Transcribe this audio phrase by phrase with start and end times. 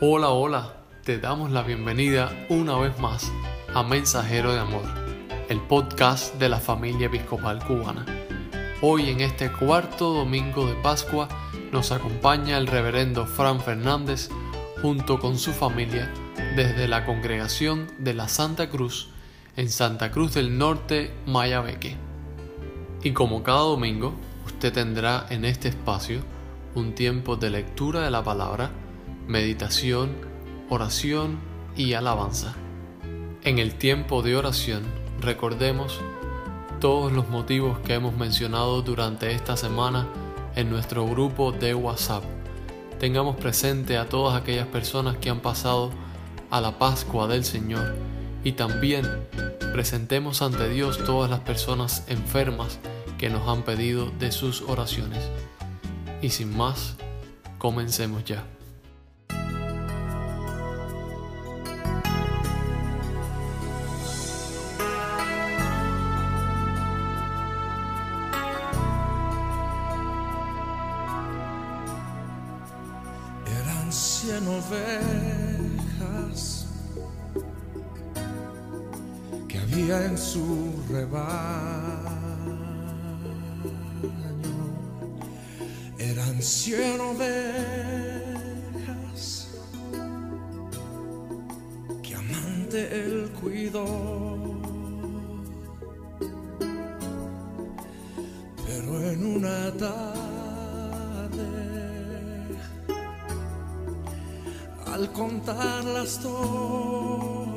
[0.00, 0.72] Hola, hola,
[1.04, 3.30] te damos la bienvenida una vez más
[3.72, 4.82] a Mensajero de Amor,
[5.48, 8.04] el podcast de la familia episcopal cubana.
[8.82, 11.28] Hoy en este cuarto domingo de Pascua
[11.70, 14.30] nos acompaña el reverendo Fran Fernández
[14.82, 16.12] junto con su familia
[16.56, 19.10] desde la congregación de la Santa Cruz
[19.56, 21.96] en Santa Cruz del Norte, Mayabeque.
[23.04, 24.12] Y como cada domingo,
[24.44, 26.18] usted tendrá en este espacio
[26.74, 28.72] un tiempo de lectura de la palabra,
[29.26, 30.12] meditación,
[30.68, 31.38] oración
[31.76, 32.54] y alabanza.
[33.42, 34.82] En el tiempo de oración
[35.20, 36.00] recordemos
[36.80, 40.06] todos los motivos que hemos mencionado durante esta semana
[40.54, 42.24] en nuestro grupo de WhatsApp.
[42.98, 45.90] Tengamos presente a todas aquellas personas que han pasado
[46.50, 47.94] a la Pascua del Señor
[48.44, 49.04] y también
[49.72, 52.78] presentemos ante Dios todas las personas enfermas
[53.18, 55.30] que nos han pedido de sus oraciones.
[56.20, 56.96] Y sin más,
[57.58, 58.53] comencemos ya.
[74.24, 74.48] Cien
[79.46, 81.34] que había en su rebaño.
[85.98, 87.48] Eran cien ovejas
[92.02, 94.23] que amante él cuidó.
[104.94, 107.48] Al contarlas todas,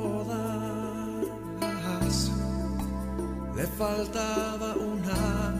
[3.54, 5.54] le faltaba una,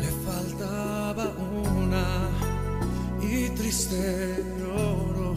[0.00, 1.26] le faltaba
[1.76, 2.06] una,
[3.20, 5.34] y triste lloró.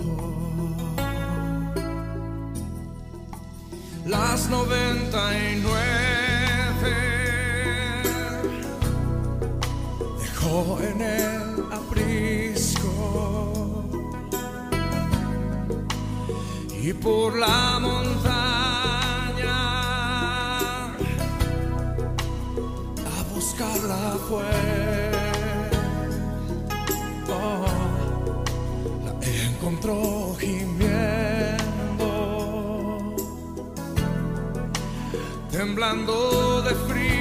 [4.06, 6.96] Las noventa y nueve
[10.18, 13.65] dejó en el aprisco
[16.88, 18.84] y por la montaña
[23.04, 24.44] a buscarla fue.
[27.28, 27.66] Oh,
[29.04, 29.14] la
[29.48, 32.06] encontró gimiendo,
[35.50, 37.16] temblando de frío.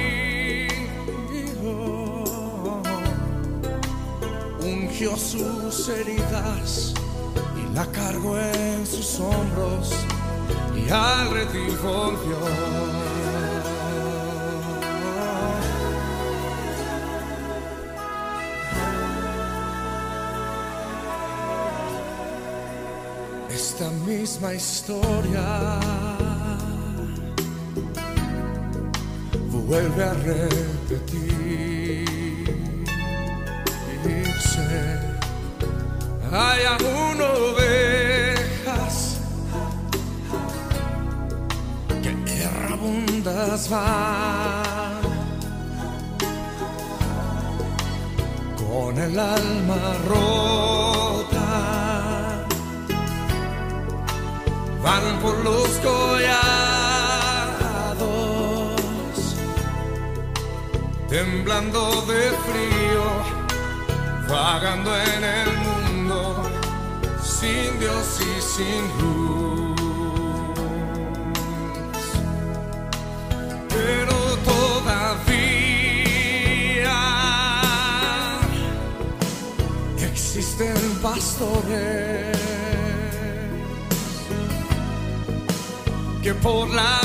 [4.61, 6.94] Ungió sus heridas
[7.75, 9.91] la cargó en sus hombros
[10.73, 12.37] y al redil volvió.
[23.49, 25.79] Esta misma historia
[29.51, 31.25] vuelve a repetirse.
[36.31, 37.64] Hay aún ovejas
[43.69, 45.01] van
[48.57, 49.75] con el alma
[50.07, 51.49] rota.
[54.81, 56.35] Van por los collados,
[61.09, 63.05] temblando de frío
[64.29, 66.43] vagando en el mundo
[67.23, 69.74] sin Dios y sin luz.
[81.15, 82.37] Pastores
[86.21, 87.04] que por la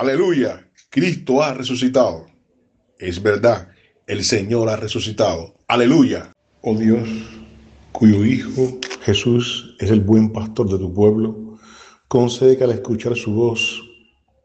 [0.00, 2.26] Aleluya, Cristo ha resucitado.
[3.00, 3.66] Es verdad,
[4.06, 5.56] el Señor ha resucitado.
[5.66, 6.32] Aleluya.
[6.60, 7.08] Oh Dios,
[7.90, 11.58] cuyo Hijo Jesús es el buen pastor de tu pueblo,
[12.06, 13.82] concede que al escuchar su voz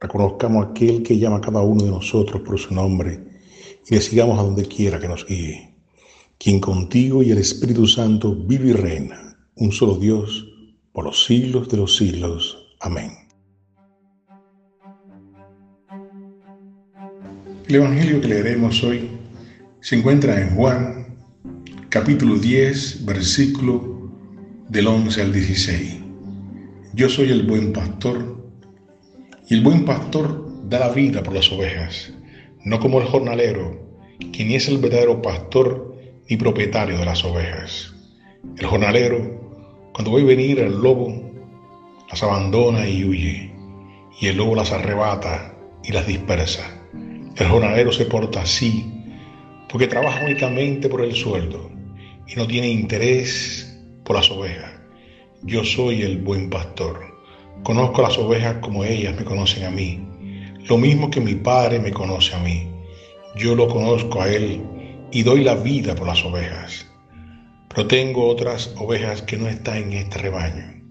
[0.02, 3.24] reconozcamos a aquel que llama a cada uno de nosotros por su nombre
[3.88, 5.76] y le sigamos a donde quiera que nos guíe.
[6.40, 10.48] Quien contigo y el Espíritu Santo vive y reina, un solo Dios,
[10.94, 12.58] por los siglos de los siglos.
[12.80, 13.23] Amén.
[17.68, 19.10] El Evangelio que leeremos hoy
[19.80, 21.16] se encuentra en Juan,
[21.88, 24.12] capítulo 10, versículo
[24.68, 25.96] del 11 al 16.
[26.94, 28.52] Yo soy el buen pastor,
[29.50, 32.12] y el buen pastor da la vida por las ovejas,
[32.66, 33.82] no como el jornalero,
[34.34, 35.96] que ni es el verdadero pastor
[36.30, 37.94] ni propietario de las ovejas.
[38.58, 41.32] El jornalero, cuando ve venir al lobo,
[42.12, 43.54] las abandona y huye,
[44.20, 46.83] y el lobo las arrebata y las dispersa.
[47.36, 48.86] El jornalero se porta así
[49.68, 51.72] porque trabaja únicamente por el sueldo
[52.28, 54.72] y no tiene interés por las ovejas.
[55.42, 57.00] Yo soy el buen pastor.
[57.64, 60.00] Conozco las ovejas como ellas me conocen a mí.
[60.70, 62.70] Lo mismo que mi padre me conoce a mí.
[63.36, 64.62] Yo lo conozco a él
[65.12, 66.86] y doy la vida por las ovejas.
[67.70, 70.84] Pero tengo otras ovejas que no están en este rebaño.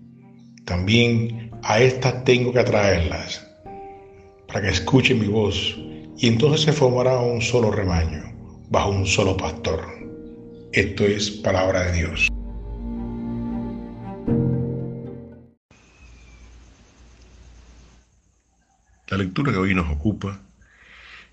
[0.65, 3.47] También a estas tengo que atraerlas
[4.49, 5.79] para que escuchen mi voz
[6.19, 8.23] y entonces se formará un solo rebaño,
[8.71, 9.87] bajo un solo pastor.
[10.73, 12.29] Esto es palabra de Dios.
[19.09, 20.41] La lectura que hoy nos ocupa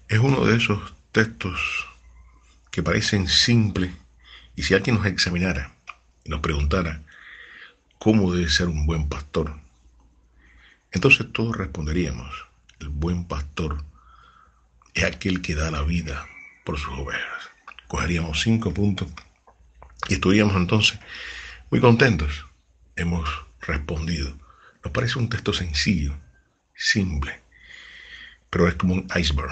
[0.10, 1.88] es uno de esos textos
[2.72, 3.92] que parecen simples
[4.56, 5.74] y si alguien nos examinara
[6.26, 7.02] y nos preguntara
[7.98, 9.56] cómo debe ser un buen pastor,
[10.92, 12.30] entonces todos responderíamos,
[12.80, 13.84] el buen pastor
[14.94, 16.27] es aquel que da la vida
[16.63, 17.50] por sus ovejas.
[17.88, 19.07] Cogeríamos cinco puntos
[20.07, 21.00] y estudiamos entonces
[21.69, 22.45] muy contentos.
[22.95, 23.30] Hemos
[23.62, 24.38] respondido.
[24.83, 26.15] Nos parece un texto sencillo,
[26.75, 27.39] simple,
[28.50, 29.51] pero es como un iceberg.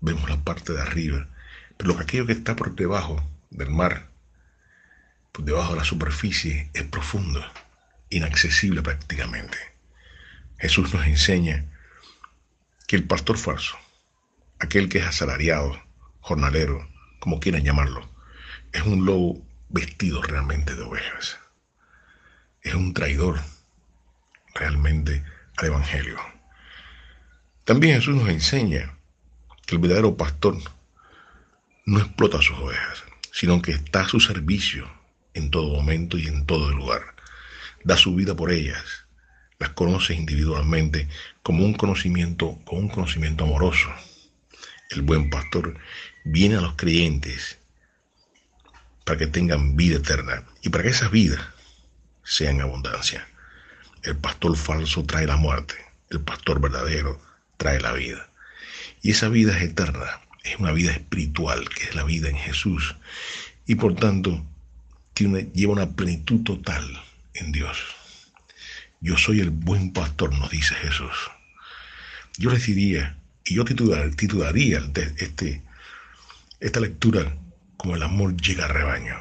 [0.00, 1.28] Vemos la parte de arriba,
[1.76, 4.08] pero lo aquello que está por debajo del mar,
[5.32, 7.44] por debajo de la superficie, es profundo,
[8.08, 9.58] inaccesible prácticamente.
[10.58, 11.64] Jesús nos enseña
[12.86, 13.76] que el pastor falso
[14.60, 15.82] aquel que es asalariado,
[16.20, 16.86] jornalero,
[17.18, 18.08] como quieran llamarlo,
[18.72, 21.38] es un lobo vestido realmente de ovejas.
[22.62, 23.40] Es un traidor
[24.54, 25.24] realmente
[25.56, 26.18] al Evangelio.
[27.64, 28.94] También Jesús nos enseña
[29.66, 30.58] que el verdadero pastor
[31.86, 34.90] no explota a sus ovejas, sino que está a su servicio
[35.32, 37.14] en todo momento y en todo lugar.
[37.82, 38.84] Da su vida por ellas,
[39.58, 41.08] las conoce individualmente
[41.42, 43.90] como un conocimiento, como un conocimiento amoroso
[44.90, 45.78] el buen pastor,
[46.24, 47.58] viene a los creyentes
[49.04, 51.40] para que tengan vida eterna y para que esas vidas
[52.24, 53.26] sean abundancia.
[54.02, 55.74] El pastor falso trae la muerte,
[56.10, 57.20] el pastor verdadero
[57.56, 58.28] trae la vida.
[59.02, 62.96] Y esa vida es eterna, es una vida espiritual, que es la vida en Jesús.
[63.66, 64.44] Y por tanto,
[65.14, 66.84] tiene, lleva una plenitud total
[67.34, 67.78] en Dios.
[69.00, 71.30] Yo soy el buen pastor, nos dice Jesús.
[72.38, 74.82] Yo les diría y yo titularía
[75.18, 75.62] este,
[76.60, 77.36] esta lectura
[77.76, 79.16] como el amor llega al rebaño.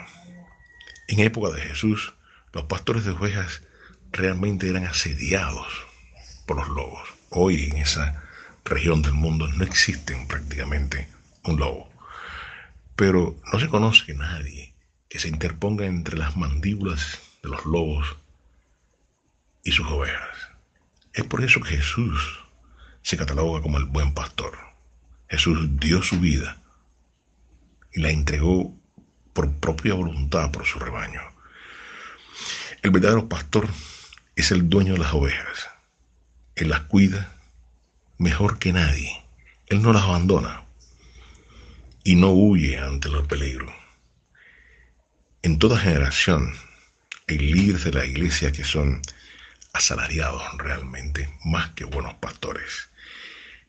[1.07, 2.13] En época de Jesús,
[2.53, 3.61] los pastores de ovejas
[4.11, 5.67] realmente eran asediados
[6.45, 7.07] por los lobos.
[7.29, 8.23] Hoy en esa
[8.65, 11.07] región del mundo no existen prácticamente
[11.43, 11.89] un lobo.
[12.95, 14.73] Pero no se conoce nadie
[15.07, 18.17] que se interponga entre las mandíbulas de los lobos
[19.63, 20.37] y sus ovejas.
[21.13, 22.39] Es por eso que Jesús
[23.01, 24.57] se cataloga como el buen pastor.
[25.29, 26.61] Jesús dio su vida
[27.93, 28.75] y la entregó
[29.33, 31.21] por propia voluntad por su rebaño.
[32.81, 33.67] El verdadero pastor
[34.35, 35.69] es el dueño de las ovejas.
[36.55, 37.35] Él las cuida
[38.17, 39.23] mejor que nadie.
[39.67, 40.63] Él no las abandona
[42.03, 43.73] y no huye ante los peligros.
[45.41, 46.53] En toda generación
[47.27, 49.01] hay líderes de la iglesia que son
[49.73, 52.89] asalariados realmente más que buenos pastores.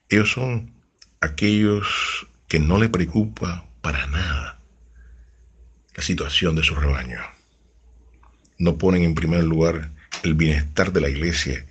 [0.09, 0.75] Ellos son
[1.21, 4.61] aquellos que no le preocupa para nada
[5.95, 7.21] la situación de su rebaño.
[8.59, 9.90] No ponen en primer lugar
[10.23, 11.64] el bienestar de la iglesia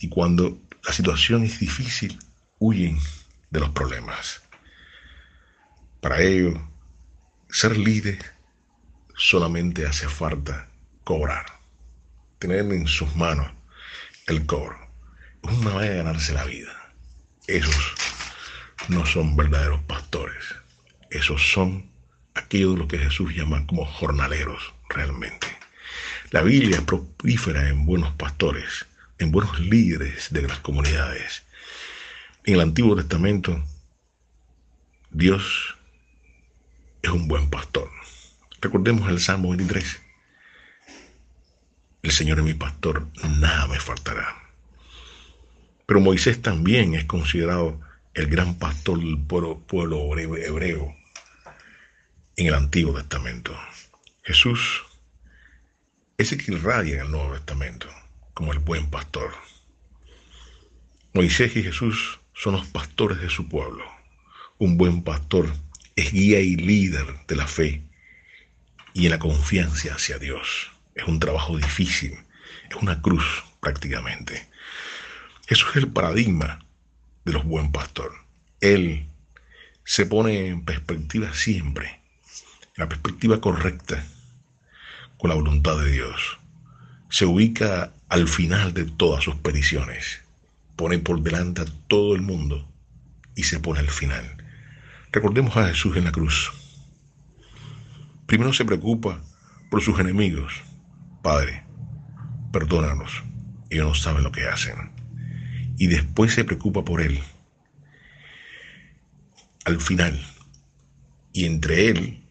[0.00, 2.18] y cuando la situación es difícil,
[2.58, 2.98] huyen
[3.50, 4.42] de los problemas.
[6.00, 6.60] Para ello,
[7.50, 8.18] ser líder
[9.16, 10.68] solamente hace falta
[11.04, 11.59] cobrar,
[12.40, 13.52] tener en sus manos
[14.26, 14.76] el cobro.
[15.44, 16.72] Es una manera de ganarse la vida.
[17.46, 17.94] Esos
[18.88, 20.42] no son verdaderos pastores.
[21.10, 21.90] Esos son
[22.34, 25.46] aquellos de que Jesús llama como jornaleros realmente.
[26.30, 26.82] La Biblia
[27.24, 28.86] es en buenos pastores,
[29.18, 31.42] en buenos líderes de las comunidades.
[32.44, 33.62] En el Antiguo Testamento,
[35.10, 35.76] Dios
[37.02, 37.90] es un buen pastor.
[38.62, 40.09] Recordemos el Salmo 23.
[42.02, 44.34] El Señor es mi pastor, nada me faltará.
[45.84, 47.78] Pero Moisés también es considerado
[48.14, 49.60] el gran pastor del pueblo,
[50.16, 50.94] hebreo
[52.36, 53.54] en el Antiguo Testamento.
[54.22, 54.82] Jesús
[56.16, 57.88] es el que irradia en el Nuevo Testamento
[58.32, 59.32] como el buen pastor.
[61.12, 63.84] Moisés y Jesús son los pastores de su pueblo.
[64.58, 65.52] Un buen pastor
[65.96, 67.82] es guía y líder de la fe
[68.94, 70.70] y en la confianza hacia Dios.
[71.00, 72.12] Es un trabajo difícil,
[72.68, 73.24] es una cruz
[73.60, 74.46] prácticamente.
[75.46, 76.58] Eso es el paradigma
[77.24, 78.12] de los buen pastor.
[78.60, 79.08] Él
[79.82, 82.02] se pone en perspectiva siempre,
[82.76, 84.04] en la perspectiva correcta,
[85.16, 86.38] con la voluntad de Dios.
[87.08, 90.20] Se ubica al final de todas sus peticiones.
[90.76, 92.68] Pone por delante a todo el mundo
[93.34, 94.36] y se pone al final.
[95.12, 96.52] Recordemos a Jesús en la cruz.
[98.26, 99.22] Primero se preocupa
[99.70, 100.62] por sus enemigos.
[101.22, 101.62] Padre,
[102.52, 103.22] perdónanos.
[103.68, 104.90] Ellos no saben lo que hacen.
[105.78, 107.20] Y después se preocupa por Él.
[109.64, 110.20] Al final,
[111.32, 112.22] y entre Él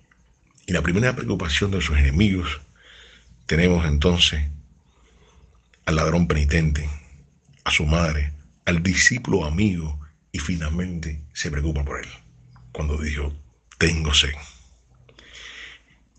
[0.66, 2.62] y la primera preocupación de sus enemigos,
[3.46, 4.44] tenemos entonces
[5.86, 6.90] al ladrón penitente,
[7.64, 8.34] a su madre,
[8.66, 10.00] al discípulo amigo
[10.32, 12.10] y finalmente se preocupa por Él
[12.72, 13.34] cuando dijo,
[13.78, 14.34] tengo sed.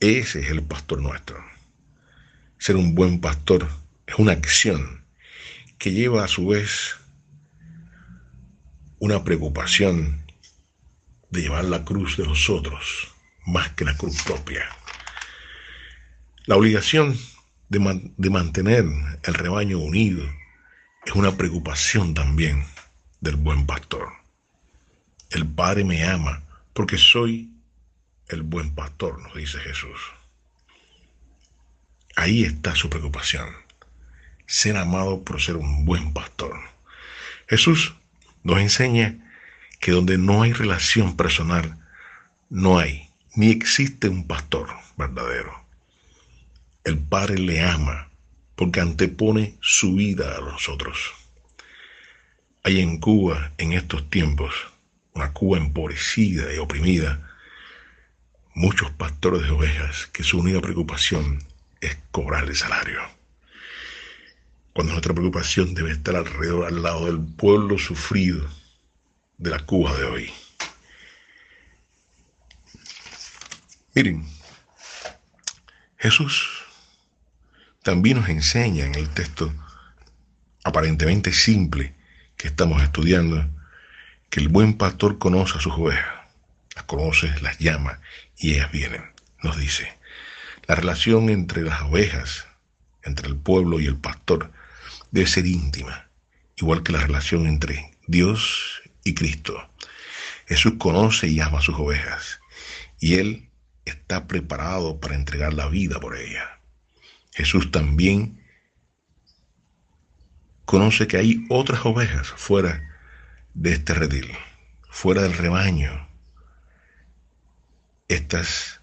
[0.01, 1.43] Ese es el pastor nuestro.
[2.61, 3.67] Ser un buen pastor
[4.07, 5.03] es una acción
[5.79, 6.95] que lleva a su vez
[8.99, 10.27] una preocupación
[11.31, 13.09] de llevar la cruz de los otros
[13.47, 14.69] más que la cruz propia.
[16.45, 17.19] La obligación
[17.71, 18.85] de, de mantener
[19.23, 20.23] el rebaño unido
[21.07, 22.67] es una preocupación también
[23.23, 24.07] del buen pastor.
[25.31, 26.43] El Padre me ama
[26.75, 27.51] porque soy
[28.29, 30.20] el buen pastor, nos dice Jesús.
[32.21, 33.49] Ahí está su preocupación,
[34.45, 36.55] ser amado por ser un buen pastor.
[37.49, 37.95] Jesús
[38.43, 39.17] nos enseña
[39.81, 41.79] que donde no hay relación personal,
[42.51, 45.65] no hay ni existe un pastor verdadero.
[46.85, 48.11] El Padre le ama
[48.55, 51.15] porque antepone su vida a nosotros.
[52.65, 54.55] Hay en Cuba, en estos tiempos,
[55.15, 57.35] una Cuba empobrecida y oprimida,
[58.55, 61.49] muchos pastores de ovejas que su única preocupación
[61.81, 63.01] es cobrar el salario.
[64.73, 68.49] Cuando nuestra preocupación debe estar alrededor, al lado del pueblo sufrido
[69.39, 70.33] de la Cuba de hoy.
[73.95, 74.25] Miren,
[75.99, 76.49] Jesús
[77.83, 79.53] también nos enseña en el texto
[80.63, 81.95] aparentemente simple
[82.37, 83.49] que estamos estudiando
[84.29, 86.27] que el buen pastor conoce a sus ovejas,
[86.77, 88.01] las conoce, las llama
[88.37, 90.00] y ellas vienen, nos dice.
[90.67, 92.47] La relación entre las ovejas,
[93.03, 94.53] entre el pueblo y el pastor,
[95.11, 96.09] debe ser íntima,
[96.57, 99.69] igual que la relación entre Dios y Cristo.
[100.47, 102.41] Jesús conoce y ama a sus ovejas
[102.99, 103.51] y Él
[103.85, 106.49] está preparado para entregar la vida por ellas.
[107.33, 108.45] Jesús también
[110.65, 112.89] conoce que hay otras ovejas fuera
[113.55, 114.31] de este redil,
[114.89, 116.09] fuera del rebaño.
[118.09, 118.80] Estas,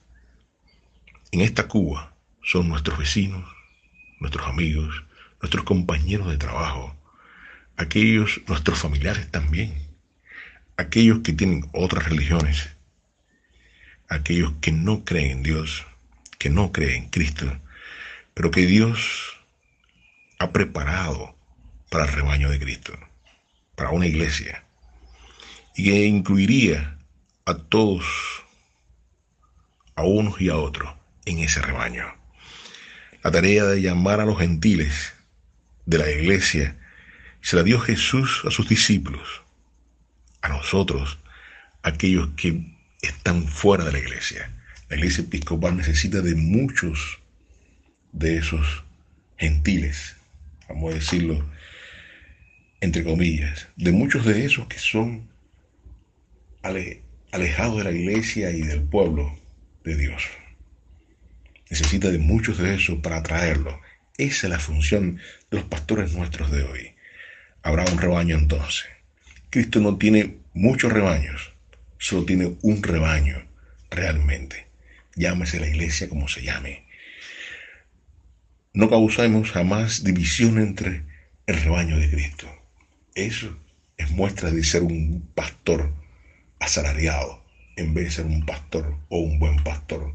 [1.38, 3.48] en esta Cuba, son nuestros vecinos,
[4.20, 5.04] nuestros amigos,
[5.40, 6.96] nuestros compañeros de trabajo,
[7.76, 9.72] aquellos, nuestros familiares también,
[10.78, 12.76] aquellos que tienen otras religiones,
[14.10, 15.86] aquellos que no creen en Dios,
[16.40, 17.46] que no creen en Cristo,
[18.34, 19.38] pero que Dios
[20.40, 21.36] ha preparado
[21.92, 22.98] para el rebaño de Cristo
[23.76, 24.64] para una iglesia
[25.76, 26.98] y que incluiría
[27.46, 28.06] a todos,
[29.96, 30.97] a unos y a otros,
[31.28, 32.06] en ese rebaño.
[33.24, 35.14] La tarea de llamar a los gentiles
[35.86, 36.76] de la iglesia
[37.42, 39.44] se la dio Jesús a sus discípulos.
[40.42, 41.20] A nosotros
[41.84, 44.52] aquellos que están fuera de la iglesia.
[44.90, 47.20] La iglesia episcopal necesita de muchos
[48.14, 48.84] de esos
[49.38, 50.16] gentiles,
[50.70, 51.46] vamos a decirlo
[52.80, 55.28] entre comillas, de muchos de esos que son
[57.32, 59.38] alejados de la iglesia y del pueblo
[59.84, 60.24] de Dios.
[61.70, 63.76] Necesita de muchos de esos para atraerlos.
[64.18, 65.18] Esa es la función
[65.52, 66.96] de los pastores nuestros de hoy.
[67.62, 68.86] Habrá un rebaño entonces.
[69.50, 71.54] Cristo no tiene muchos rebaños,
[71.98, 73.46] solo tiene un rebaño
[73.90, 74.68] realmente.
[75.16, 76.84] Llámese la iglesia como se llame.
[78.74, 81.04] No causamos jamás división entre
[81.48, 82.48] el rebaño de Cristo.
[83.16, 83.58] Eso
[83.98, 85.94] es muestra de ser un pastor
[86.60, 87.44] asalariado
[87.76, 90.14] en vez de ser un pastor o un buen pastor,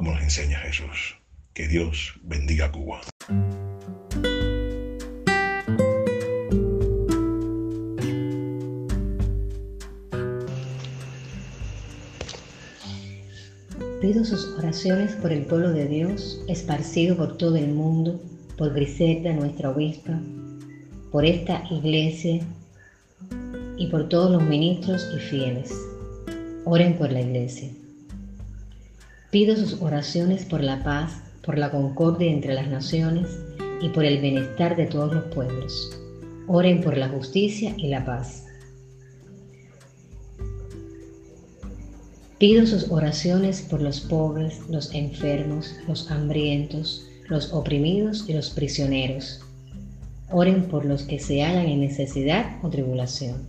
[0.00, 1.18] como nos enseña Jesús.
[1.52, 3.02] Que Dios bendiga a Cuba.
[14.00, 18.22] Pido sus oraciones por el pueblo de Dios, esparcido por todo el mundo,
[18.56, 20.18] por Griselda, nuestra obispa,
[21.12, 22.40] por esta iglesia
[23.76, 25.74] y por todos los ministros y fieles.
[26.64, 27.70] Oren por la iglesia.
[29.30, 33.28] Pido sus oraciones por la paz, por la concordia entre las naciones
[33.80, 35.96] y por el bienestar de todos los pueblos.
[36.48, 38.46] Oren por la justicia y la paz.
[42.38, 49.42] Pido sus oraciones por los pobres, los enfermos, los hambrientos, los oprimidos y los prisioneros.
[50.32, 53.46] Oren por los que se hallan en necesidad o tribulación.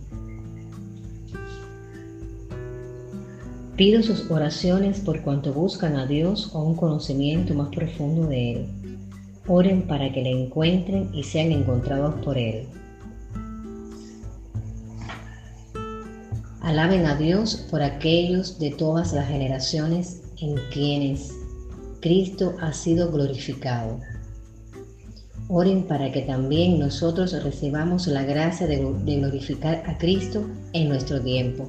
[3.76, 8.66] Pido sus oraciones por cuanto buscan a Dios o un conocimiento más profundo de Él.
[9.48, 12.66] Oren para que le encuentren y sean encontrados por Él.
[16.60, 21.32] Alaben a Dios por aquellos de todas las generaciones en quienes
[22.00, 24.00] Cristo ha sido glorificado.
[25.48, 31.68] Oren para que también nosotros recibamos la gracia de, glorificar a Cristo en nuestro tiempo.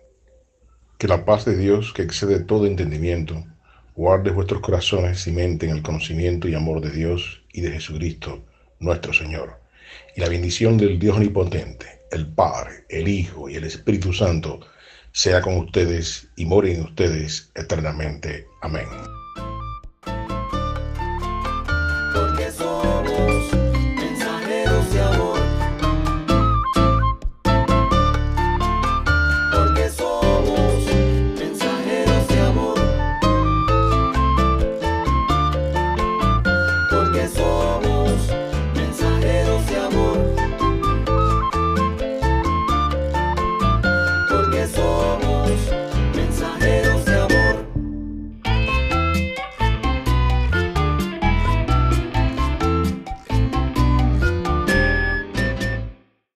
[1.01, 3.43] Que la paz de Dios, que excede todo entendimiento,
[3.95, 8.45] guarde vuestros corazones y mente en el conocimiento y amor de Dios y de Jesucristo,
[8.79, 9.59] nuestro Señor
[10.15, 14.59] y la bendición del Dios omnipotente, el Padre, el Hijo y el Espíritu Santo,
[15.11, 18.45] sea con ustedes y more en ustedes eternamente.
[18.61, 18.85] Amén.